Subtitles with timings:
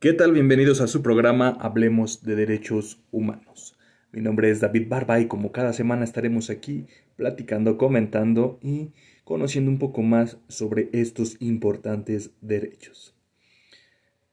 [0.00, 0.30] ¿Qué tal?
[0.30, 3.76] Bienvenidos a su programa Hablemos de Derechos Humanos.
[4.12, 6.86] Mi nombre es David Barba y como cada semana estaremos aquí
[7.16, 8.92] platicando, comentando y
[9.24, 13.16] conociendo un poco más sobre estos importantes derechos.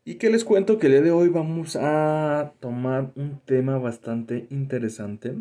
[0.04, 4.46] Y que les cuento que el día de hoy vamos a tomar un tema bastante
[4.52, 5.34] interesante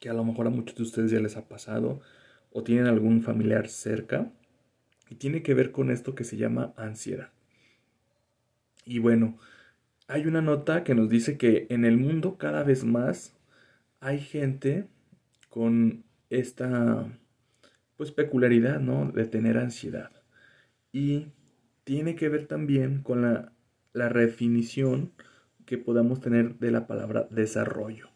[0.00, 2.00] que a lo mejor a muchos de ustedes ya les ha pasado
[2.50, 4.32] o tienen algún familiar cerca
[5.08, 7.30] y tiene que ver con esto que se llama ansiedad.
[8.88, 9.36] Y bueno,
[10.06, 13.36] hay una nota que nos dice que en el mundo cada vez más
[14.00, 14.88] hay gente
[15.50, 17.06] con esta
[17.98, 19.12] pues peculiaridad, ¿no?
[19.12, 20.10] De tener ansiedad.
[20.90, 21.26] Y
[21.84, 23.52] tiene que ver también con la,
[23.92, 25.12] la definición
[25.66, 28.08] que podamos tener de la palabra desarrollo.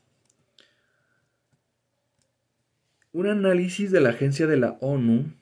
[3.12, 5.34] Un análisis de la Agencia de la ONU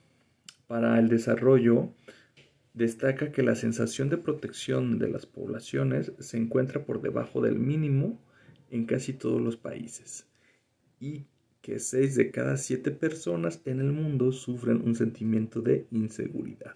[0.66, 1.95] para el Desarrollo
[2.74, 8.21] destaca que la sensación de protección de las poblaciones se encuentra por debajo del mínimo
[8.71, 10.26] en casi todos los países
[11.01, 11.26] y
[11.63, 16.74] que 6 de cada 7 personas en el mundo sufren un sentimiento de inseguridad.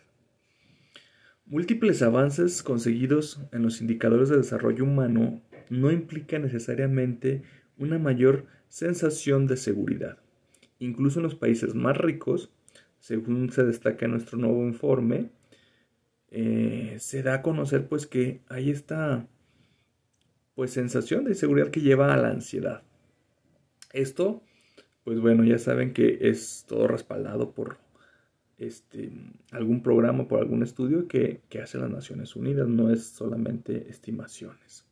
[1.46, 7.42] Múltiples avances conseguidos en los indicadores de desarrollo humano no implican necesariamente
[7.78, 10.18] una mayor sensación de seguridad.
[10.78, 12.50] Incluso en los países más ricos,
[12.98, 15.30] según se destaca en nuestro nuevo informe,
[16.36, 19.24] eh, se da a conocer pues que hay esta
[20.56, 22.82] pues sensación de inseguridad que lleva a la ansiedad.
[23.92, 24.42] Esto,
[25.04, 27.76] pues bueno, ya saben que es todo respaldado por
[28.58, 29.12] este,
[29.52, 34.84] algún programa, por algún estudio que, que hace las Naciones Unidas, no es solamente estimaciones.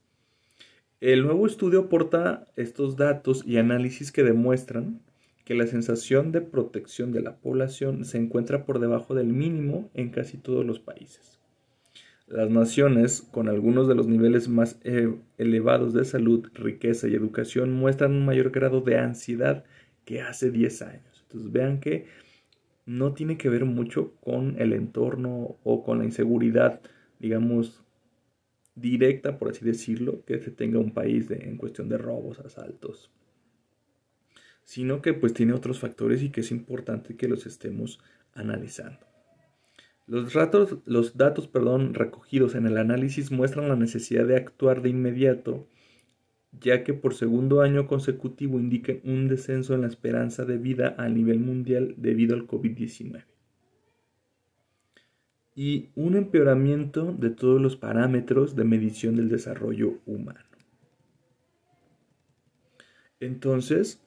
[1.00, 5.00] El nuevo estudio aporta estos datos y análisis que demuestran
[5.44, 10.10] que la sensación de protección de la población se encuentra por debajo del mínimo en
[10.10, 11.40] casi todos los países.
[12.28, 17.72] Las naciones con algunos de los niveles más eh, elevados de salud, riqueza y educación
[17.72, 19.64] muestran un mayor grado de ansiedad
[20.04, 21.24] que hace 10 años.
[21.24, 22.06] Entonces vean que
[22.86, 26.80] no tiene que ver mucho con el entorno o con la inseguridad,
[27.18, 27.82] digamos,
[28.74, 33.10] directa, por así decirlo, que se tenga un país en cuestión de robos, asaltos,
[34.72, 38.00] sino que pues tiene otros factores y que es importante que los estemos
[38.32, 39.00] analizando.
[40.06, 40.32] Los,
[40.86, 45.68] los datos perdón, recogidos en el análisis muestran la necesidad de actuar de inmediato,
[46.58, 51.06] ya que por segundo año consecutivo indican un descenso en la esperanza de vida a
[51.10, 53.24] nivel mundial debido al COVID-19
[55.54, 60.40] y un empeoramiento de todos los parámetros de medición del desarrollo humano.
[63.20, 64.02] Entonces,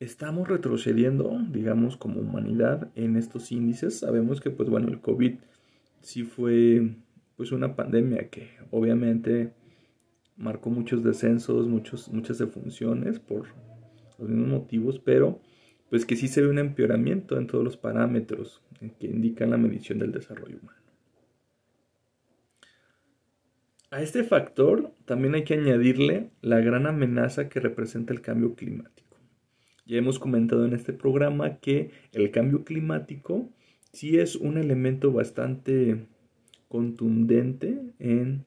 [0.00, 3.98] estamos retrocediendo, digamos, como humanidad en estos índices.
[3.98, 5.34] Sabemos que, pues bueno, el COVID
[6.00, 6.94] sí fue
[7.36, 9.52] pues una pandemia que obviamente
[10.36, 13.46] marcó muchos descensos, muchos, muchas defunciones por
[14.18, 15.40] los mismos motivos, pero
[15.90, 18.62] pues que sí se ve un empeoramiento en todos los parámetros
[18.98, 20.78] que indican la medición del desarrollo humano.
[23.90, 29.07] A este factor también hay que añadirle la gran amenaza que representa el cambio climático.
[29.88, 33.48] Ya hemos comentado en este programa que el cambio climático
[33.90, 36.06] sí es un elemento bastante
[36.68, 38.44] contundente en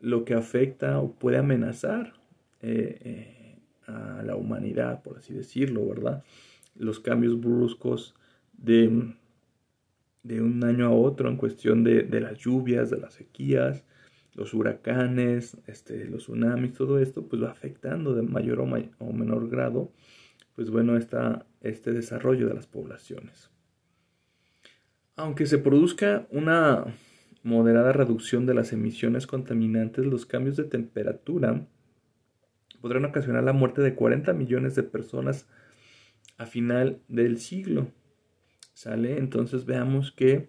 [0.00, 2.14] lo que afecta o puede amenazar
[2.62, 6.24] eh, eh, a la humanidad, por así decirlo, ¿verdad?
[6.74, 8.16] Los cambios bruscos
[8.54, 9.14] de,
[10.24, 13.84] de un año a otro en cuestión de, de, las lluvias, de las sequías,
[14.34, 18.64] los huracanes, este, los tsunamis, todo esto pues va afectando de mayor o,
[18.98, 19.92] o menor grado
[20.54, 23.50] pues bueno, está este desarrollo de las poblaciones.
[25.16, 26.84] Aunque se produzca una
[27.42, 31.66] moderada reducción de las emisiones contaminantes, los cambios de temperatura
[32.80, 35.46] podrán ocasionar la muerte de 40 millones de personas
[36.36, 37.88] a final del siglo.
[38.72, 39.18] ¿Sale?
[39.18, 40.48] Entonces veamos que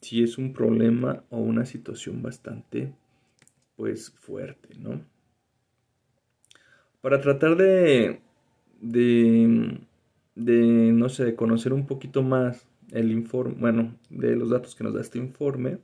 [0.00, 2.94] si es un problema o una situación bastante
[3.76, 5.04] pues fuerte, ¿no?
[7.00, 8.20] Para tratar de
[8.84, 9.78] de,
[10.34, 14.94] de, no sé, conocer un poquito más el informe, bueno, de los datos que nos
[14.94, 15.78] da este informe,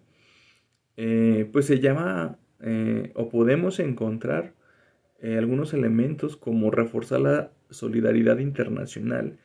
[0.97, 4.55] eh, pues se llama, eh, o podemos encontrar
[5.21, 9.39] eh, algunos elementos como reforzar la solidaridad internacional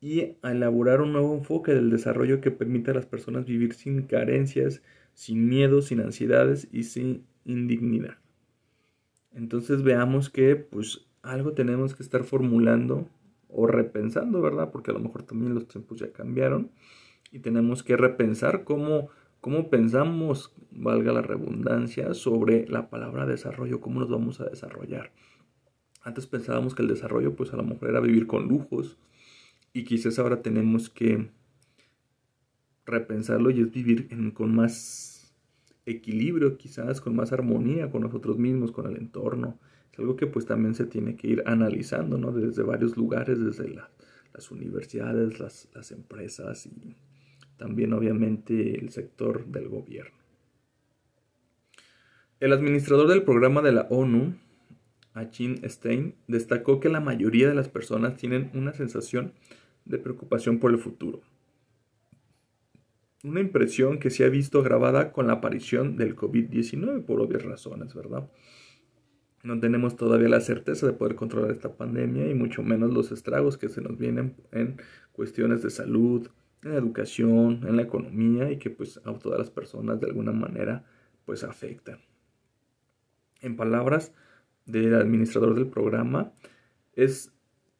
[0.00, 4.82] y elaborar un nuevo enfoque del desarrollo que permita a las personas vivir sin carencias,
[5.14, 8.18] sin miedo, sin ansiedades y sin indignidad.
[9.32, 13.08] Entonces veamos que pues algo tenemos que estar formulando
[13.48, 14.70] o repensando, ¿verdad?
[14.70, 16.70] Porque a lo mejor también los tiempos ya cambiaron
[17.32, 19.08] y tenemos que repensar cómo
[19.40, 25.12] cómo pensamos, valga la redundancia, sobre la palabra desarrollo, cómo nos vamos a desarrollar.
[26.02, 28.98] Antes pensábamos que el desarrollo, pues a lo mejor era vivir con lujos,
[29.72, 31.30] y quizás ahora tenemos que
[32.84, 35.32] repensarlo y es vivir con más
[35.86, 39.58] equilibrio, quizás con más armonía con nosotros mismos, con el entorno.
[39.98, 42.32] Algo que pues también se tiene que ir analizando, ¿no?
[42.32, 46.96] Desde varios lugares, desde las universidades, las, las empresas y
[47.58, 50.18] también obviamente el sector del gobierno.
[52.40, 54.34] El administrador del programa de la ONU,
[55.12, 59.34] Achin Stein, destacó que la mayoría de las personas tienen una sensación
[59.84, 61.20] de preocupación por el futuro.
[63.22, 67.92] Una impresión que se ha visto agravada con la aparición del COVID-19 por obvias razones,
[67.92, 68.30] ¿verdad?
[69.42, 73.56] No tenemos todavía la certeza de poder controlar esta pandemia y mucho menos los estragos
[73.56, 74.76] que se nos vienen en
[75.12, 76.28] cuestiones de salud,
[76.62, 80.84] en educación, en la economía y que pues a todas las personas de alguna manera
[81.24, 81.98] pues afectan.
[83.40, 84.12] En palabras
[84.66, 86.32] del administrador del programa,
[86.94, 87.32] es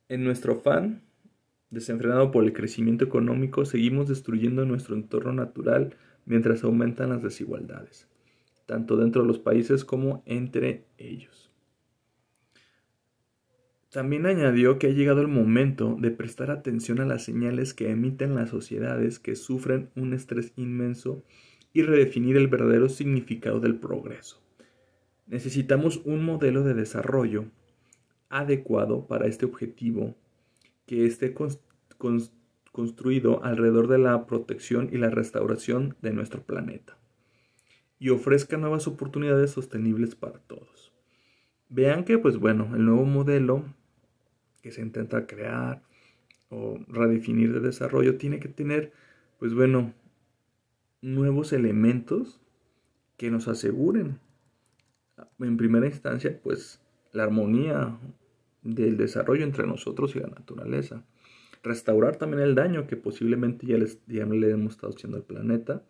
[0.08, 1.02] en nuestro afán
[1.68, 8.08] desenfrenado por el crecimiento económico, seguimos destruyendo nuestro entorno natural mientras aumentan las desigualdades,
[8.66, 11.49] tanto dentro de los países como entre ellos.
[13.90, 18.36] También añadió que ha llegado el momento de prestar atención a las señales que emiten
[18.36, 21.24] las sociedades que sufren un estrés inmenso
[21.72, 24.40] y redefinir el verdadero significado del progreso.
[25.26, 27.46] Necesitamos un modelo de desarrollo
[28.28, 30.14] adecuado para este objetivo
[30.86, 31.34] que esté
[32.70, 36.96] construido alrededor de la protección y la restauración de nuestro planeta
[37.98, 40.92] y ofrezca nuevas oportunidades sostenibles para todos.
[41.68, 43.64] Vean que, pues bueno, el nuevo modelo
[44.62, 45.82] que se intenta crear
[46.48, 48.92] o redefinir de desarrollo tiene que tener,
[49.38, 49.94] pues bueno,
[51.00, 52.40] nuevos elementos
[53.16, 54.18] que nos aseguren,
[55.38, 56.80] en primera instancia, pues
[57.12, 57.98] la armonía
[58.62, 61.04] del desarrollo entre nosotros y la naturaleza.
[61.62, 65.82] Restaurar también el daño que posiblemente ya, les, ya le hemos estado haciendo al planeta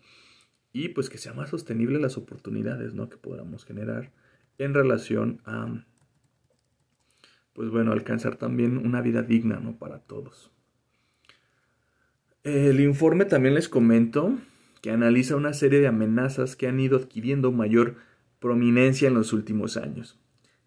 [0.73, 3.09] y pues que sea más sostenible las oportunidades ¿no?
[3.09, 4.13] que podamos generar
[4.59, 5.85] en relación a
[7.61, 9.77] pues bueno, alcanzar también una vida digna, ¿no?
[9.77, 10.51] Para todos.
[12.43, 14.39] El informe también les comento
[14.81, 17.97] que analiza una serie de amenazas que han ido adquiriendo mayor
[18.39, 20.19] prominencia en los últimos años,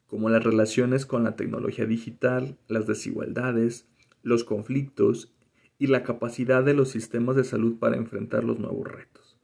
[0.06, 3.88] como las relaciones con la tecnología digital, las desigualdades,
[4.22, 5.34] los conflictos
[5.80, 9.40] y la capacidad de los sistemas de salud para enfrentar los nuevos retos.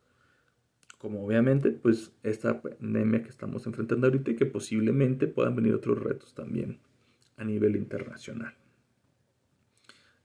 [1.00, 5.98] Como obviamente, pues esta pandemia que estamos enfrentando ahorita y que posiblemente puedan venir otros
[5.98, 6.78] retos también
[7.39, 8.53] a nivel internacional.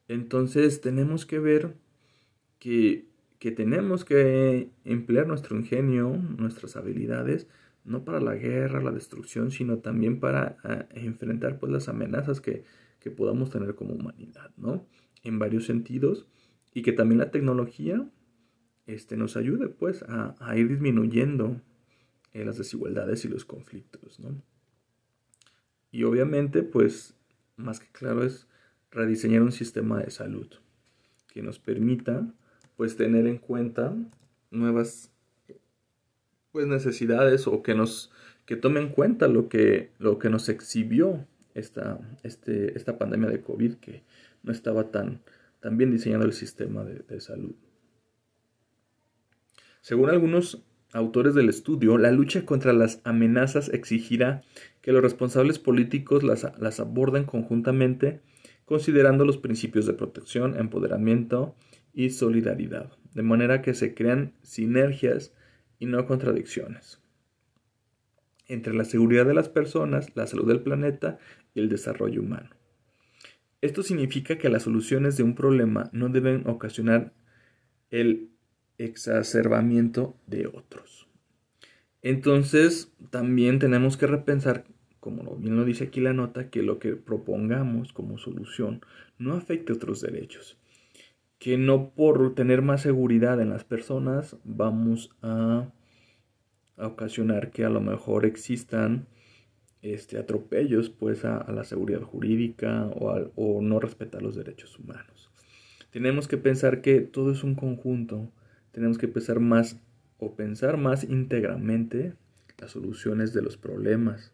[0.08, 1.74] Entonces tenemos que ver
[2.58, 3.06] que,
[3.56, 7.46] tenemos que emplear nuestro ingenio, nuestras habilidades,
[7.84, 12.64] no para la guerra, la destrucción, sino también para ah, enfrentar pues, las amenazas que,
[13.18, 14.86] podamos tener como humanidad, ¿no?
[15.24, 16.26] En varios sentidos,
[16.72, 18.08] y que también la tecnología
[18.86, 21.60] este, nos ayude pues a, ir disminuyendo
[22.32, 24.42] eh, las desigualdades y los conflictos, ¿no?
[25.94, 27.14] Y obviamente, pues,
[27.54, 28.48] más que claro es
[28.90, 30.48] rediseñar un sistema de salud
[31.28, 32.26] que nos permita,
[32.76, 33.94] pues, tener en cuenta
[34.50, 35.12] nuevas
[36.50, 38.10] pues, necesidades o que nos
[38.44, 43.40] que tome en cuenta lo que, lo que nos exhibió esta, este, esta pandemia de
[43.40, 44.02] COVID, que
[44.42, 45.22] no estaba tan,
[45.62, 47.54] bien diseñado el sistema de salud.
[49.80, 50.60] Según algunos
[50.92, 54.42] autores del estudio, la lucha contra las amenazas exigirá
[54.84, 58.20] que los responsables políticos las, las, aborden conjuntamente
[58.66, 61.56] considerando los principios de protección, empoderamiento
[61.94, 65.32] y solidaridad, de manera que se crean sinergias
[65.78, 67.00] y no contradicciones
[68.46, 71.18] entre la seguridad de las personas, la salud del planeta
[71.54, 72.50] y el desarrollo humano.
[73.62, 77.14] Esto significa que las soluciones de un problema no deben ocasionar
[77.88, 78.28] el
[78.76, 81.08] exacerbamiento de otros.
[82.02, 84.66] Entonces, también tenemos que repensar,
[85.12, 88.80] como bien lo dice aquí la nota, que lo que propongamos como solución
[89.18, 90.56] no afecte otros derechos.
[91.38, 95.68] Que no por tener más seguridad en las personas vamos a,
[96.76, 99.06] ocasionar que a lo mejor existan
[99.82, 105.30] este, atropellos pues a, la seguridad jurídica o, o no respetar los derechos humanos.
[105.90, 108.32] Tenemos que pensar que todo es un conjunto
[108.74, 109.80] tenemos que pensar más
[110.18, 112.14] o pensar más íntegramente
[112.58, 114.32] las soluciones de los problemas.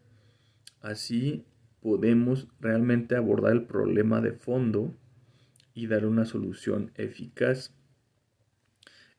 [0.80, 1.44] Así
[1.80, 4.94] podemos realmente abordar el problema de fondo
[5.75, 7.75] y dar una solución eficaz.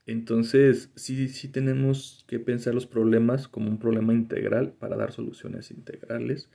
[0.06, 5.72] Entonces, sí, sí tenemos que pensar los problemas como un problema integral para dar soluciones
[5.72, 6.50] integrales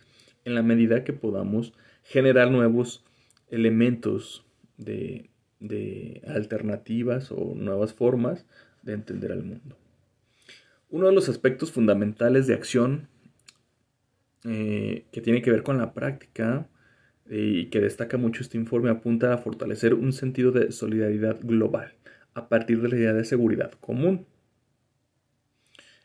[0.44, 1.72] en la medida que podamos
[2.02, 3.04] generar nuevos
[3.48, 4.46] elementos
[4.76, 5.30] de,
[6.26, 8.46] alternativas o nuevas formas
[8.82, 9.76] de entender al mundo.
[10.88, 13.08] Uno de los aspectos fundamentales de acción
[14.44, 16.68] eh, que tiene que ver con la práctica
[17.28, 21.94] eh, y que destaca mucho este informe apunta a fortalecer un sentido de solidaridad global
[22.34, 24.26] a partir de la idea de seguridad común.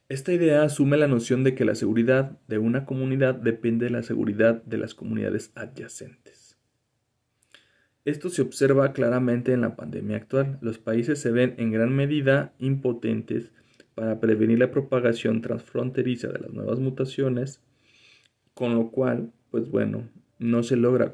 [0.10, 4.04] Esta idea asume la noción de que la seguridad de una comunidad depende de la
[4.04, 6.58] seguridad de las comunidades adyacentes.
[8.04, 10.58] Esto se observa claramente en la pandemia actual.
[10.62, 13.52] Los países se ven en gran medida impotentes
[13.94, 17.62] para prevenir la propagación transfronteriza de las nuevas mutaciones,
[18.62, 21.12] con lo cual, pues bueno, no se logra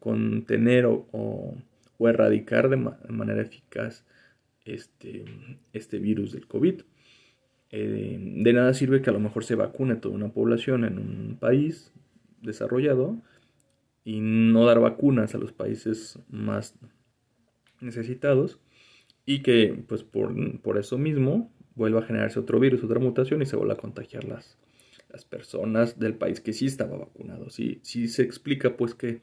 [0.00, 1.54] contener o,
[2.00, 4.04] erradicar de, manera eficaz
[4.64, 5.24] este,
[5.72, 6.80] este virus del COVID.
[7.70, 11.36] Eh, de nada sirve que a lo mejor se vacune toda una población en un
[11.38, 11.92] país
[12.42, 13.22] desarrollado
[14.02, 16.74] y no dar vacunas a los países más
[17.80, 18.58] necesitados
[19.24, 23.46] y que pues por, por eso mismo vuelva a generarse otro virus, otra mutación y
[23.46, 24.58] se vuelva a contagiar las,
[25.12, 27.50] las personas del país que sí estaba vacunado.
[27.50, 29.22] Sí, sí se explica pues que,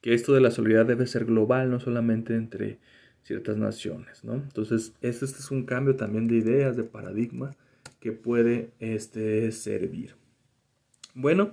[0.00, 2.78] que esto de la solidaridad debe ser global, no solamente entre
[3.22, 4.34] ciertas naciones, ¿no?
[4.34, 7.52] Entonces, este, este es un cambio también de ideas, de paradigma
[8.00, 10.16] que puede este, servir.
[11.14, 11.52] Bueno,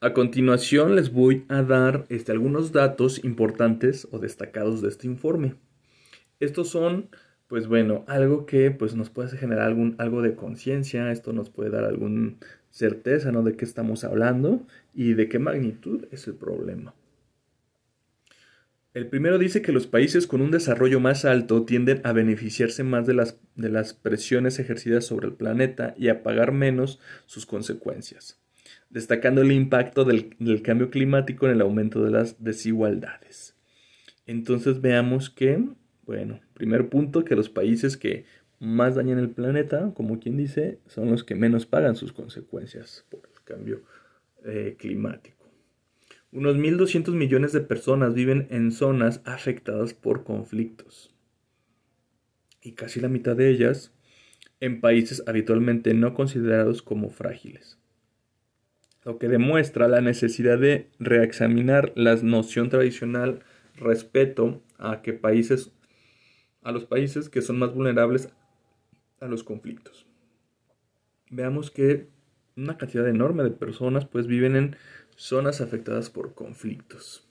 [0.00, 5.54] a continuación les voy a dar este, algunos datos importantes o destacados de este informe.
[6.40, 7.08] Estos son,
[7.46, 11.70] pues bueno, algo que pues, nos puede generar algún, algo de conciencia, esto nos puede
[11.70, 12.34] dar alguna
[12.76, 13.42] certeza ¿no?
[13.42, 16.94] de qué estamos hablando y de qué magnitud es el problema.
[18.92, 23.06] El primero dice que los países con un desarrollo más alto tienden a beneficiarse más
[23.06, 28.38] de las, de las presiones ejercidas sobre el planeta y a pagar menos sus consecuencias,
[28.90, 33.54] destacando el impacto del, cambio climático en el aumento de las desigualdades.
[34.26, 35.64] Entonces veamos que,
[36.04, 38.26] bueno, primer punto, que los países que
[38.58, 43.20] más dañan el planeta, como quien dice, son los que menos pagan sus consecuencias por
[43.32, 43.82] el cambio
[44.44, 45.36] eh, climático.
[46.32, 51.14] Unos 1.200 millones de personas viven en zonas afectadas por conflictos.
[52.60, 53.92] Y casi la mitad de ellas
[54.60, 57.78] en países habitualmente no considerados como frágiles.
[59.04, 63.40] Lo que demuestra la necesidad de reexaminar la noción tradicional
[63.76, 65.70] respeto a que países
[66.62, 68.28] a los países que son más vulnerables
[69.26, 70.06] a los conflictos.
[71.30, 72.08] Veamos que
[72.56, 74.76] una cantidad enorme de personas pues viven en
[75.16, 77.26] zonas afectadas por conflictos.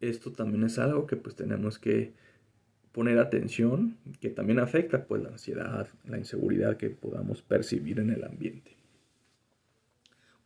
[0.00, 2.12] Esto también es algo que pues tenemos que
[2.92, 8.24] poner atención, que también afecta pues la ansiedad, la inseguridad que podamos percibir en el
[8.24, 8.76] ambiente.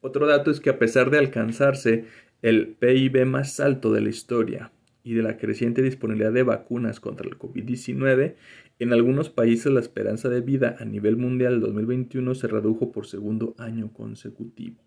[0.00, 2.04] Otro dato es que a pesar de alcanzarse
[2.42, 4.70] el PIB más alto de la historia
[5.02, 8.34] y de la creciente disponibilidad de vacunas contra el COVID-19,
[8.78, 13.06] en algunos países la esperanza de vida a nivel mundial en 2021 se redujo por
[13.06, 14.84] segundo año consecutivo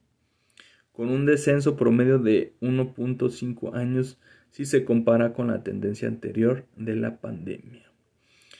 [0.97, 4.17] con un descenso promedio de 1.5 años
[4.49, 7.91] si se compara con la tendencia anterior de la pandemia.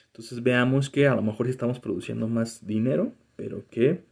[0.06, 4.04] Entonces veamos que a lo mejor estamos produciendo más dinero, pero que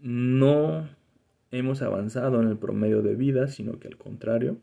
[0.00, 0.88] no
[1.50, 4.58] hemos avanzado en el promedio de vida, sino que al contrario,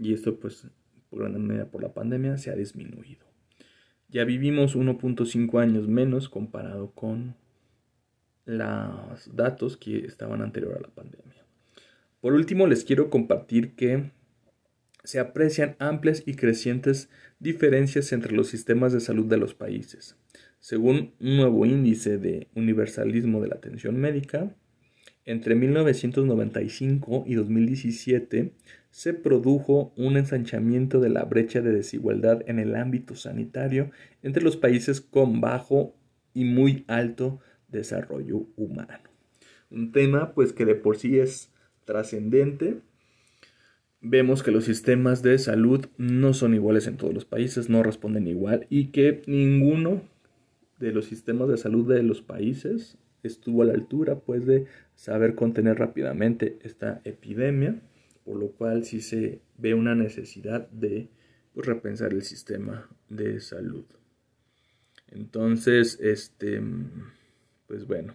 [0.00, 0.68] y esto pues
[1.08, 3.29] por gran medida por la pandemia se ha disminuido.
[4.10, 7.36] Ya vivimos 1.5 años menos comparado con
[8.44, 11.44] los datos que estaban anterior a la pandemia.
[12.20, 14.10] Por último, les quiero compartir que
[15.04, 20.16] se aprecian amplias y crecientes diferencias entre los sistemas de salud de los países.
[20.58, 24.54] Según un nuevo índice de universalismo de la atención médica,
[25.24, 28.52] entre 1995 y 2017
[28.90, 33.90] se produjo un ensanchamiento de la brecha de desigualdad en el ámbito sanitario
[34.22, 35.94] entre los países con bajo
[36.34, 39.08] y muy alto desarrollo humano.
[39.70, 41.52] Un tema pues que de por sí es
[41.84, 42.80] trascendente,
[44.00, 48.26] vemos que los sistemas de salud no son iguales en todos los países, no responden
[48.26, 50.02] igual y que ninguno
[50.78, 55.34] de los sistemas de salud de los países estuvo a la altura pues de saber
[55.34, 57.80] contener rápidamente esta epidemia,
[58.24, 61.08] por lo cual sí se ve una necesidad de
[61.54, 63.84] pues, repensar el sistema de salud.
[65.08, 66.62] Entonces, este,
[67.66, 68.14] pues bueno,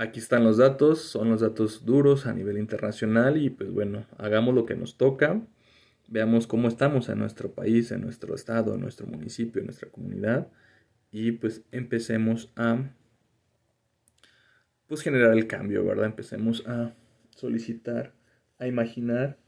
[0.00, 4.54] Aquí están los datos, son los datos duros a nivel internacional y pues bueno, hagamos
[4.54, 5.42] lo que nos toca,
[6.08, 10.48] veamos cómo estamos en nuestro país, en nuestro estado, en nuestro municipio, en nuestra comunidad
[11.12, 12.78] y pues empecemos a
[14.86, 16.06] pues generar el cambio, ¿verdad?
[16.06, 16.94] Empecemos a
[17.36, 18.14] solicitar,
[18.60, 19.38] a imaginar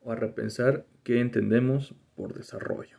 [0.00, 2.98] o a repensar qué entendemos por desarrollo.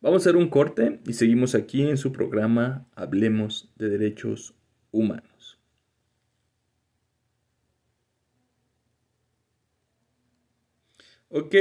[0.00, 4.54] Vamos a hacer un corte y seguimos aquí en su programa Hablemos de Derechos
[4.90, 5.58] Humanos.
[11.28, 11.54] Ok,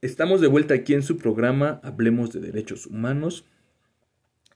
[0.00, 3.44] estamos de vuelta aquí en su programa Hablemos de Derechos Humanos.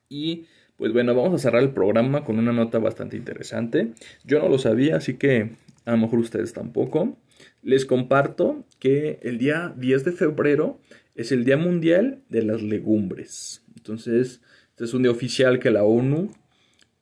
[0.09, 0.47] Y
[0.77, 3.93] pues bueno, vamos a cerrar el programa con una nota bastante interesante.
[4.25, 5.51] Yo no lo sabía, así que
[5.85, 7.19] a lo mejor ustedes tampoco.
[7.63, 10.81] Les comparto que el día 10 de febrero
[11.15, 13.63] es el Día Mundial de las Legumbres.
[13.77, 16.33] Entonces, este es un día oficial que la ONU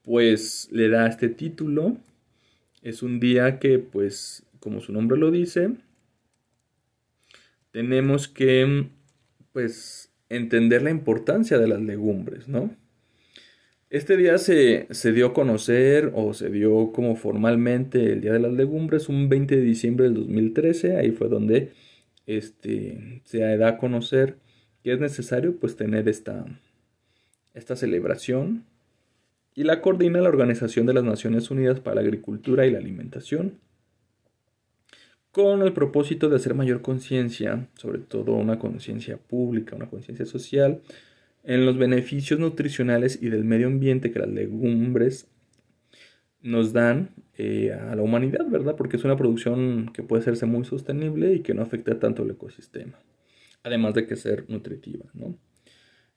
[0.03, 1.97] pues le da este título.
[2.83, 5.73] Es un día que pues como su nombre lo dice,
[7.71, 8.89] tenemos que
[9.53, 12.77] pues entender la importancia de las legumbres, ¿no?
[13.91, 18.39] Este día se, se, dio a conocer o se dio como formalmente el Día de
[18.39, 20.97] las Legumbres un 20 de diciembre del 2013.
[20.97, 21.73] Ahí fue donde
[22.27, 24.37] este, se da a conocer
[24.85, 26.47] que es necesario pues tener esta,
[27.53, 28.65] esta celebración
[29.57, 33.59] y la coordina la Organización de las Naciones Unidas para la Agricultura y la Alimentación
[35.33, 40.81] con el propósito de hacer mayor conciencia, sobre todo una conciencia pública, una conciencia social,
[41.45, 45.29] en los beneficios nutricionales y del medio ambiente que las legumbres
[46.43, 48.77] nos dan eh, a la humanidad, ¿verdad?
[48.77, 52.31] Porque es una producción que puede hacerse muy sostenible y que no afecta tanto al
[52.31, 52.99] ecosistema,
[53.63, 55.39] además de que ser nutritiva, ¿no?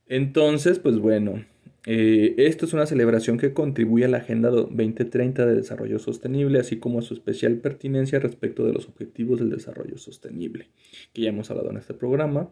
[0.05, 1.43] Entonces, pues bueno,
[1.85, 6.77] eh, esto es una celebración que contribuye a la Agenda 2030 de Desarrollo Sostenible, así
[6.77, 10.69] como a su especial pertinencia respecto de los objetivos del desarrollo sostenible,
[11.13, 12.51] que ya hemos hablado en este programa.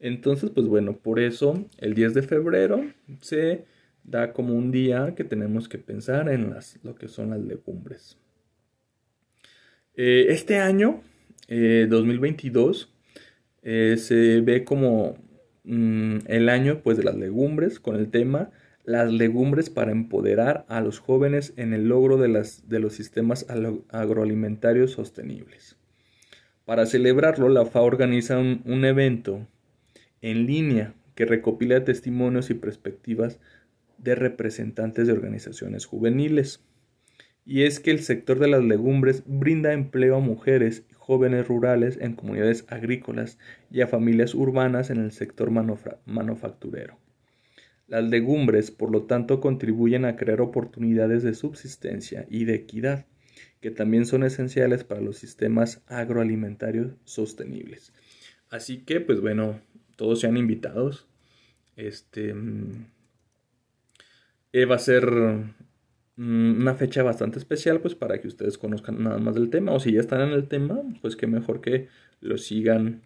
[0.00, 2.84] Entonces, pues bueno, por eso el 10 de febrero
[3.20, 3.64] se
[4.04, 8.16] da como un día que tenemos que pensar en las, lo que son las legumbres.
[9.94, 11.02] Eh, este año,
[11.48, 12.92] 2022,
[13.62, 15.16] eh, se ve como
[15.64, 18.50] mm, el año pues, de las legumbres con el tema
[18.84, 23.44] las legumbres para empoderar a los jóvenes en el logro de, las, de los sistemas
[23.90, 25.76] agroalimentarios sostenibles.
[26.64, 29.46] Para celebrarlo, la FA organiza un evento
[30.22, 33.40] en línea que recopila testimonios y perspectivas
[33.98, 36.64] de representantes de organizaciones juveniles.
[37.44, 41.98] Y es que el sector de las legumbres brinda empleo a mujeres y jóvenes rurales
[42.00, 43.38] en comunidades agrícolas
[43.70, 46.98] y a familias urbanas en el sector manufacturero.
[47.86, 53.06] Las legumbres, por lo tanto, contribuyen a crear oportunidades de subsistencia y de equidad,
[53.62, 57.94] que también son esenciales para los sistemas agroalimentarios sostenibles.
[58.50, 59.60] Así que, pues bueno,
[59.98, 61.06] todos sean invitados.
[61.76, 62.86] Este mm,
[64.52, 69.18] eh, va a ser mm, una fecha bastante especial, pues para que ustedes conozcan nada
[69.18, 69.72] más del tema.
[69.72, 71.88] O si ya están en el tema, pues que mejor que
[72.20, 73.02] lo sigan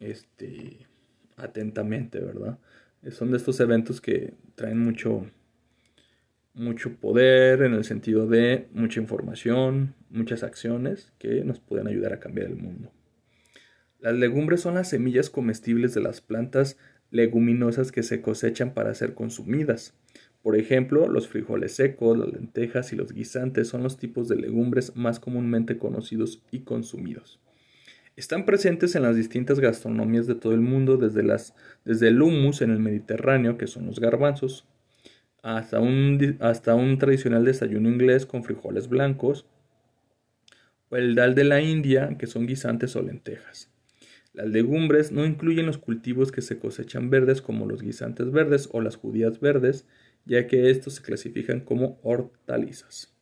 [0.00, 0.86] este,
[1.36, 2.58] atentamente, ¿verdad?
[3.02, 5.30] Eh, son de estos eventos que traen mucho,
[6.52, 12.18] mucho poder en el sentido de mucha información, muchas acciones que nos pueden ayudar a
[12.18, 12.92] cambiar el mundo.
[14.00, 16.76] Las legumbres son las semillas comestibles de las plantas
[17.10, 19.92] leguminosas que se cosechan para ser consumidas.
[20.42, 24.94] Por ejemplo, los frijoles secos, las lentejas y los guisantes son los tipos de legumbres
[24.94, 27.40] más comúnmente conocidos y consumidos.
[28.14, 32.62] Están presentes en las distintas gastronomías de todo el mundo, desde, las, desde el hummus
[32.62, 34.64] en el Mediterráneo, que son los garbanzos,
[35.42, 39.44] hasta un, hasta un tradicional desayuno inglés con frijoles blancos,
[40.88, 43.70] o el dal de la India, que son guisantes o lentejas.
[44.38, 48.80] Las legumbres no incluyen los cultivos que se cosechan verdes como los guisantes verdes o
[48.80, 49.84] las judías verdes,
[50.26, 53.12] ya que estos se clasifican como hortalizas.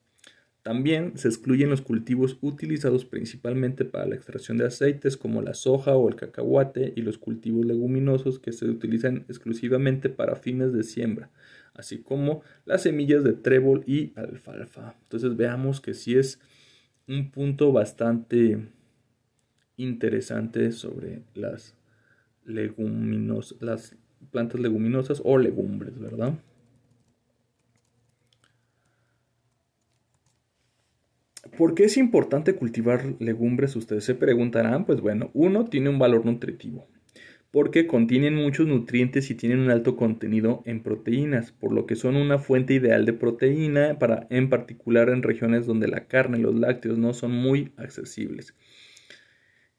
[0.63, 5.97] También se excluyen los cultivos utilizados principalmente para la extracción de aceites como la soja
[5.97, 11.31] o el cacahuate y los cultivos leguminosos que se utilizan exclusivamente para fines de siembra,
[11.73, 14.95] así como las semillas de trébol y alfalfa.
[15.05, 16.41] Entonces veamos que sí es
[17.09, 18.69] un punto bastante
[19.77, 21.75] interesante sobre las
[22.45, 23.97] leguminosas, las
[24.31, 26.35] plantas leguminosas o legumbres, ¿verdad?
[31.57, 33.77] ¿Por qué es importante cultivar legumbres?
[33.77, 34.85] Ustedes se preguntarán.
[34.85, 36.87] Pues bueno, uno tiene un valor nutritivo,
[37.51, 42.17] porque contienen muchos nutrientes y tienen un alto contenido en proteínas, por lo que son
[42.17, 46.55] una fuente ideal de proteína, para, en particular en regiones donde la carne y los
[46.55, 48.55] lácteos no son muy accesibles.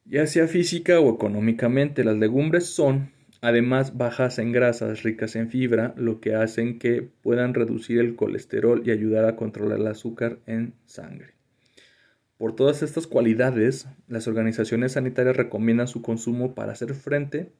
[0.10, 5.93] Ya sea física o económicamente, las legumbres son además bajas en grasas ricas en fibra,
[5.98, 10.74] lo que hacen que puedan reducir el colesterol y ayudar a controlar el azúcar en
[10.86, 11.34] sangre.
[12.38, 17.52] Por todas estas cualidades, las organizaciones sanitarias recomiendan su consumo para hacer frente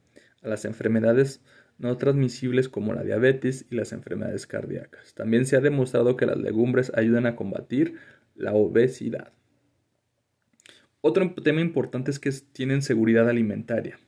[0.42, 1.42] a las enfermedades
[1.80, 5.14] no transmisibles como la diabetes y las enfermedades cardíacas.
[5.16, 7.96] También se ha demostrado que las legumbres ayudan a combatir
[8.36, 9.34] la obesidad.
[11.02, 14.00] Otro tema importante es que tienen seguridad alimentaria.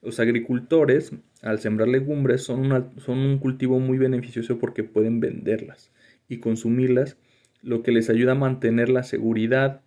[0.00, 5.92] Los agricultores, al sembrar legumbres, son, son un cultivo muy beneficioso porque pueden venderlas
[6.28, 7.16] y consumirlas,
[7.62, 9.82] lo que les ayuda a mantener la seguridad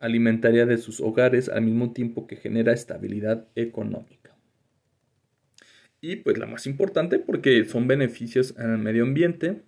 [0.00, 4.22] alimentaria de sus hogares al mismo tiempo que genera estabilidad económica.
[6.00, 9.62] Y pues la más importante porque son beneficios en el medio ambiente,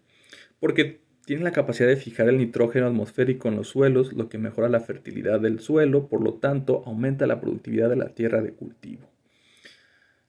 [0.59, 4.69] porque tienen la capacidad de fijar el nitrógeno atmosférico en los suelos, lo que mejora
[4.69, 9.09] la fertilidad del suelo, por lo tanto aumenta la productividad de la tierra de cultivo.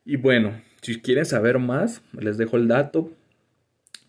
[0.06, 3.12] Y bueno, si quieren saber más, les dejo el dato,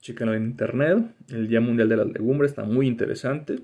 [0.00, 3.60] chéquenlo en internet, el Día Mundial de las Legumbres está muy interesante.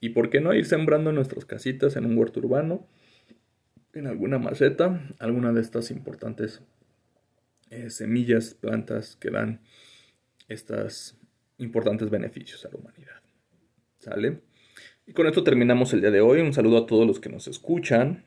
[0.00, 2.86] Y por qué no ir sembrando nuestras casitas en un huerto urbano,
[3.92, 6.62] en alguna maceta, alguna de estas importantes
[7.70, 9.60] eh, semillas, plantas que dan
[10.48, 11.16] estos
[11.58, 13.20] importantes beneficios a la humanidad.
[13.98, 14.40] ¿Sale?
[15.06, 16.40] Y con esto terminamos el día de hoy.
[16.40, 18.24] Un saludo a todos los que nos escuchan.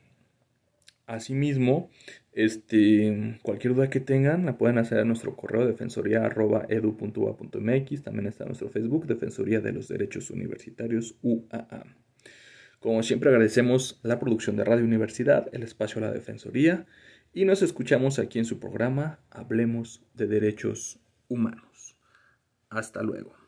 [1.06, 1.90] Asimismo,
[2.34, 8.04] este, cualquier duda que tengan la pueden hacer a nuestro correo defensoría.edu.ua.mx.
[8.04, 11.84] También está nuestro Facebook, Defensoría de los Derechos Universitarios UAA.
[12.80, 16.86] Como siempre agradecemos la producción de Radio Universidad, el espacio a la Defensoría
[17.34, 21.69] y nos escuchamos aquí en su programa Hablemos de Derechos Humanos.
[22.70, 23.39] Hasta luego.